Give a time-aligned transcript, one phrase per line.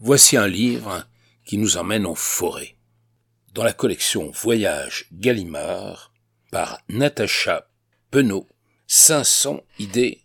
[0.00, 1.06] voici un livre
[1.44, 2.76] qui nous emmène en forêt.
[3.54, 6.12] Dans la collection Voyage Gallimard,
[6.50, 7.68] par Natacha
[8.10, 8.46] Penaud,
[8.86, 10.22] 500 idées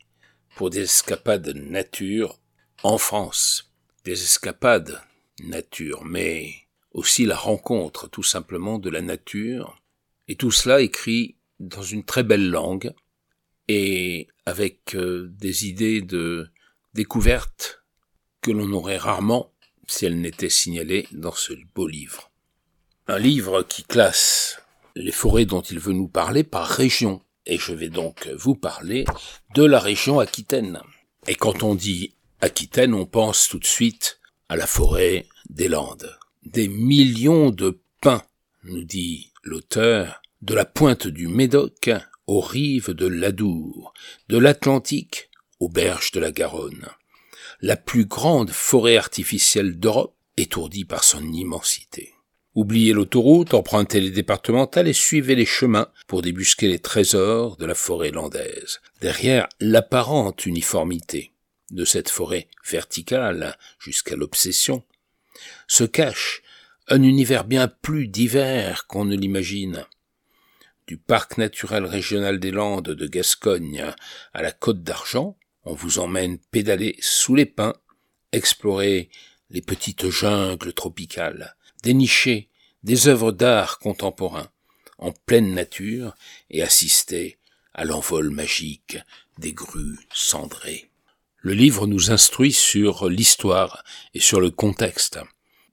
[0.55, 2.39] pour des escapades nature
[2.83, 3.71] en France.
[4.05, 5.01] Des escapades
[5.39, 6.53] nature, mais
[6.91, 9.81] aussi la rencontre tout simplement de la nature,
[10.27, 12.93] et tout cela écrit dans une très belle langue,
[13.67, 16.49] et avec euh, des idées de
[16.93, 17.83] découverte
[18.41, 19.52] que l'on aurait rarement
[19.87, 22.31] si elles n'étaient signalées dans ce beau livre.
[23.07, 24.61] Un livre qui classe
[24.95, 29.05] les forêts dont il veut nous parler par région, et je vais donc vous parler
[29.55, 30.79] de la région Aquitaine.
[31.27, 34.19] Et quand on dit Aquitaine, on pense tout de suite
[34.49, 36.17] à la forêt des Landes.
[36.43, 38.23] Des millions de pins,
[38.63, 41.89] nous dit l'auteur, de la pointe du Médoc
[42.27, 43.93] aux rives de l'Adour,
[44.29, 46.87] de l'Atlantique aux berges de la Garonne.
[47.65, 52.11] La plus grande forêt artificielle d'Europe, étourdie par son immensité.
[52.55, 57.73] Oubliez l'autoroute, empruntez les départementales et suivez les chemins pour débusquer les trésors de la
[57.73, 58.81] forêt landaise.
[58.99, 61.31] Derrière l'apparente uniformité
[61.71, 64.83] de cette forêt verticale jusqu'à l'obsession,
[65.69, 66.41] se cache
[66.89, 69.85] un univers bien plus divers qu'on ne l'imagine.
[70.85, 73.85] Du parc naturel régional des Landes de Gascogne
[74.33, 77.75] à la Côte d'Argent, on vous emmène pédaler sous les pins,
[78.31, 79.09] explorer
[79.49, 82.49] les petites jungles tropicales, dénicher
[82.83, 84.49] des œuvres d'art contemporain
[84.97, 86.15] en pleine nature
[86.49, 87.37] et assister
[87.73, 88.97] à l'envol magique
[89.37, 90.89] des grues cendrées.
[91.37, 93.83] Le livre nous instruit sur l'histoire
[94.13, 95.19] et sur le contexte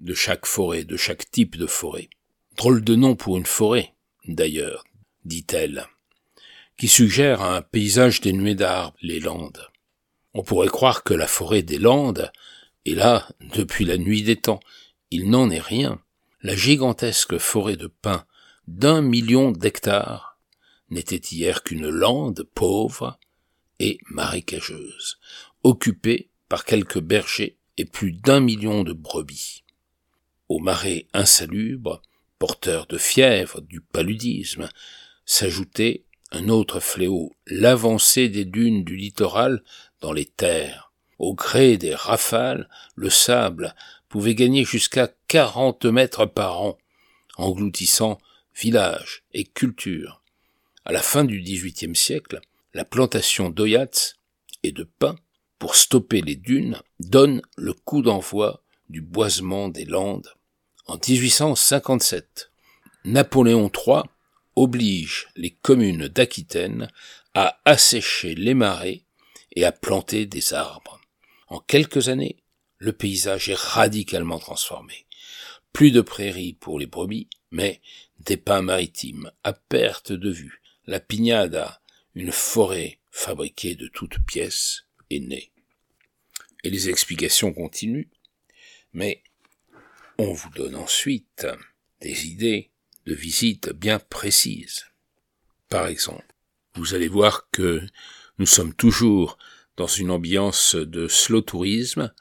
[0.01, 2.09] de chaque forêt, de chaque type de forêt.
[2.57, 3.95] Drôle de nom pour une forêt,
[4.27, 4.85] d'ailleurs,
[5.25, 5.87] dit-elle,
[6.77, 9.71] qui suggère un paysage dénué d'arbres, les Landes.
[10.35, 12.31] On pourrait croire que la forêt des Landes
[12.87, 14.61] est là depuis la nuit des temps.
[15.11, 16.01] Il n'en est rien.
[16.43, 18.25] La gigantesque forêt de pins
[18.69, 20.39] d'un million d'hectares
[20.89, 23.19] n'était hier qu'une lande pauvre
[23.79, 25.19] et marécageuse,
[25.63, 29.65] occupée par quelques bergers et plus d'un million de brebis.
[30.49, 32.03] Au marais insalubre,
[32.39, 34.69] porteur de fièvre, du paludisme,
[35.25, 39.63] s'ajoutait un autre fléau, l'avancée des dunes du littoral
[40.01, 40.93] dans les terres.
[41.19, 43.75] Au gré des rafales, le sable
[44.09, 46.79] pouvait gagner jusqu'à quarante mètres par an,
[47.37, 48.19] engloutissant
[48.55, 50.23] villages et cultures.
[50.85, 52.41] À la fin du XVIIIe siècle,
[52.75, 54.15] la plantation d'oyats
[54.63, 55.17] et de pins
[55.59, 60.33] pour stopper les dunes donne le coup d'envoi du boisement des Landes.
[60.87, 62.51] En 1857,
[63.05, 64.03] Napoléon III
[64.57, 66.91] oblige les communes d'Aquitaine
[67.35, 69.03] à assécher les marais
[69.53, 71.01] et à planter des arbres.
[71.49, 72.43] En quelques années,
[72.79, 75.07] le paysage est radicalement transformé.
[75.73, 77.81] Plus de prairies pour les brebis, mais
[78.21, 80.63] des pins maritimes à perte de vue.
[80.87, 81.81] La pignada,
[82.15, 85.53] une forêt fabriquée de toutes pièces, est née.
[86.65, 88.09] Et les explications continuent,
[88.93, 89.23] mais
[90.19, 91.47] on vous donne ensuite
[92.01, 92.71] des idées
[93.11, 94.87] de visites bien précises.
[95.69, 96.33] Par exemple,
[96.77, 97.83] vous allez voir que
[98.39, 99.37] nous sommes toujours
[99.77, 102.13] dans une ambiance de slow tourisme,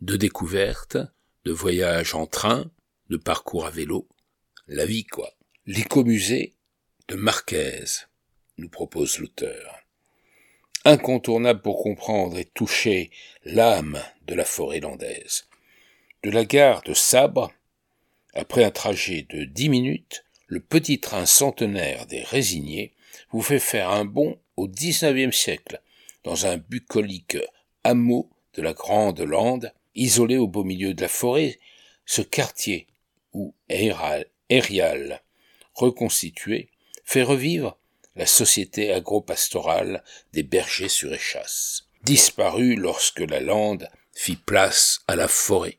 [0.00, 0.98] de découverte,
[1.44, 2.68] de voyage en train,
[3.08, 4.08] de parcours à vélo.
[4.66, 5.30] La vie, quoi.
[5.64, 6.54] L'écomusée
[7.06, 7.84] de Marquez,
[8.58, 9.78] nous propose l'auteur.
[10.84, 13.12] Incontournable pour comprendre et toucher
[13.44, 15.46] l'âme de la forêt landaise.
[16.24, 17.52] De la gare de Sabre,
[18.34, 22.92] après un trajet de dix minutes, le petit train centenaire des résignés
[23.30, 25.80] vous fait faire un bond au XIXe siècle,
[26.24, 27.38] dans un bucolique
[27.84, 31.58] hameau de la Grande Lande, isolé au beau milieu de la forêt,
[32.04, 32.86] ce quartier,
[33.32, 35.22] où Aérial,
[35.72, 36.68] reconstitué,
[37.02, 37.78] fait revivre
[38.14, 40.04] la société agro-pastorale
[40.34, 45.78] des bergers sur échasse, disparue lorsque la lande fit place à la forêt.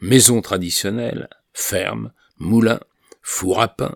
[0.00, 2.80] Maison traditionnelle, ferme, moulin,
[3.28, 3.94] four à pain,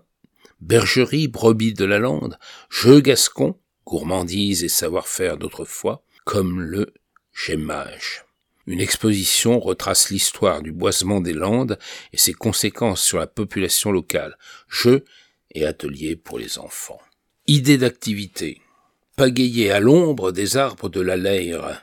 [0.61, 2.39] bergerie, brebis de la lande,
[2.69, 6.93] jeux gascons, gourmandise et savoir-faire d'autrefois, comme le
[7.33, 8.27] gémage.
[8.67, 11.79] Une exposition retrace l'histoire du boisement des Landes
[12.13, 14.37] et ses conséquences sur la population locale,
[14.69, 15.07] jeux
[15.53, 17.01] et ateliers pour les enfants.
[17.47, 18.61] Idée d'activité.
[19.17, 21.83] Pagayer à l'ombre des arbres de la Leyre.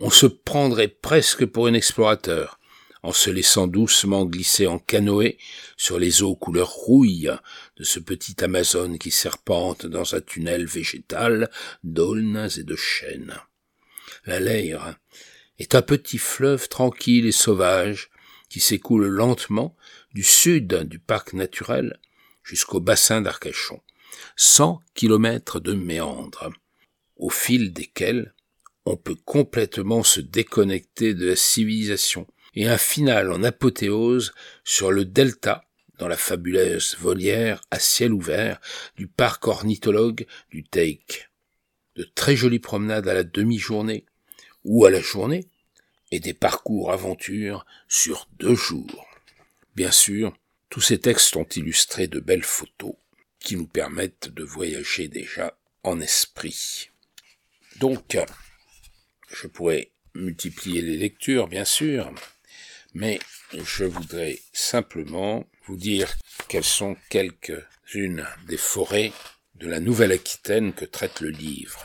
[0.00, 2.55] On se prendrait presque pour un explorateur
[3.06, 5.38] en se laissant doucement glisser en canoë
[5.76, 7.30] sur les eaux couleur rouille
[7.76, 11.48] de ce petit Amazone qui serpente dans un tunnel végétal
[11.84, 13.36] d'aulnes et de chênes.
[14.24, 14.96] La Leyre
[15.60, 18.10] est un petit fleuve tranquille et sauvage
[18.48, 19.76] qui s'écoule lentement
[20.12, 22.00] du sud du parc naturel
[22.42, 23.80] jusqu'au bassin d'Arcachon.
[24.34, 26.50] 100 kilomètres de méandres,
[27.16, 28.34] au fil desquels
[28.84, 32.26] on peut complètement se déconnecter de la civilisation,
[32.56, 34.32] et un final en apothéose
[34.64, 35.64] sur le delta
[35.98, 38.60] dans la fabuleuse volière à ciel ouvert
[38.96, 41.30] du parc ornithologue du Teik.
[41.94, 44.04] De très jolies promenades à la demi-journée
[44.64, 45.48] ou à la journée
[46.10, 49.06] et des parcours aventures sur deux jours.
[49.74, 50.36] Bien sûr,
[50.70, 52.94] tous ces textes sont illustrés de belles photos
[53.38, 56.90] qui nous permettent de voyager déjà en esprit.
[57.78, 58.18] Donc,
[59.30, 62.12] je pourrais multiplier les lectures, bien sûr,
[62.96, 63.20] mais
[63.52, 66.16] je voudrais simplement vous dire
[66.48, 69.12] quelles sont quelques-unes des forêts
[69.56, 71.84] de la Nouvelle-Aquitaine que traite le livre.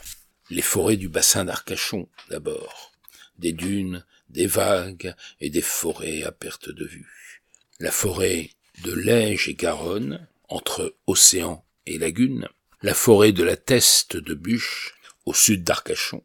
[0.49, 2.93] Les forêts du bassin d'Arcachon, d'abord.
[3.37, 7.43] Des dunes, des vagues et des forêts à perte de vue.
[7.81, 8.49] La forêt
[8.85, 12.47] de Lège et Garonne, entre océan et lagune.
[12.83, 16.23] La forêt de la Teste de Bûche, au sud d'Arcachon.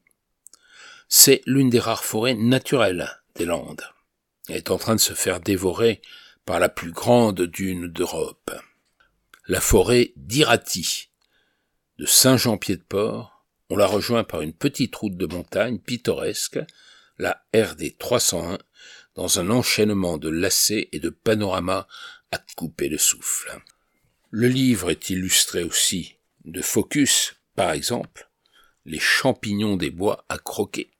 [1.08, 3.84] C'est l'une des rares forêts naturelles des Landes.
[4.48, 6.00] Est en train de se faire dévorer
[6.44, 8.52] par la plus grande dune d'Europe.
[9.48, 11.08] La forêt d'Irati,
[11.98, 16.60] de Saint-Jean-Pied-de-Port, on la rejoint par une petite route de montagne pittoresque,
[17.18, 18.58] la RD 301,
[19.16, 21.86] dans un enchaînement de lacets et de panoramas
[22.30, 23.60] à couper le souffle.
[24.30, 28.30] Le livre est illustré aussi de focus, par exemple,
[28.84, 30.90] les champignons des bois à croquer,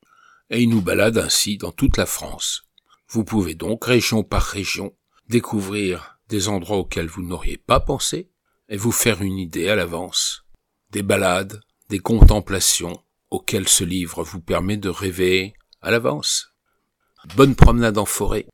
[0.51, 2.66] et il nous balade ainsi dans toute la France.
[3.09, 4.95] Vous pouvez donc, région par région,
[5.29, 8.31] découvrir des endroits auxquels vous n'auriez pas pensé
[8.69, 10.45] et vous faire une idée à l'avance.
[10.91, 16.53] Des balades, des contemplations auxquelles ce livre vous permet de rêver à l'avance.
[17.37, 18.47] Bonne promenade en forêt